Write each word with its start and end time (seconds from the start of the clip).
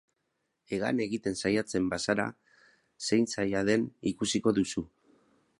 Hegan 0.77 1.01
egiten 1.05 1.37
saiatzen 1.41 1.91
bazara, 1.93 2.27
zein 3.09 3.31
zaila 3.35 3.65
den 3.71 3.89
ikusiko 4.15 4.59
duzu. 4.61 4.89